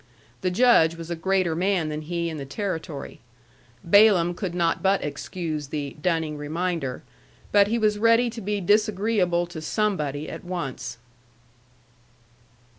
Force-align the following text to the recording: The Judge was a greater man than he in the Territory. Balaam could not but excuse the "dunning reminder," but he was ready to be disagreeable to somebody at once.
The 0.41 0.49
Judge 0.49 0.95
was 0.95 1.11
a 1.11 1.15
greater 1.15 1.55
man 1.55 1.89
than 1.89 2.01
he 2.01 2.27
in 2.27 2.37
the 2.37 2.43
Territory. 2.59 3.19
Balaam 3.83 4.33
could 4.33 4.55
not 4.55 4.81
but 4.81 5.03
excuse 5.03 5.67
the 5.67 5.95
"dunning 6.01 6.37
reminder," 6.39 7.03
but 7.51 7.67
he 7.67 7.77
was 7.77 7.99
ready 7.99 8.27
to 8.31 8.41
be 8.41 8.61
disagreeable 8.61 9.45
to 9.45 9.61
somebody 9.61 10.27
at 10.27 10.43
once. 10.43 10.97